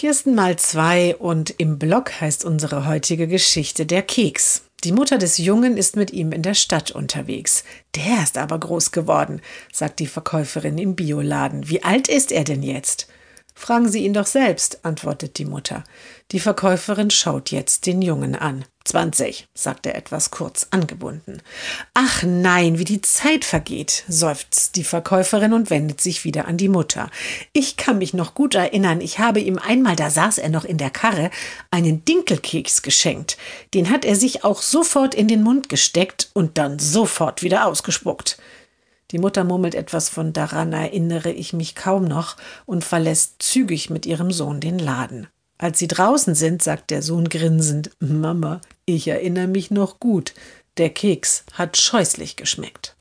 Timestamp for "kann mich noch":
27.76-28.34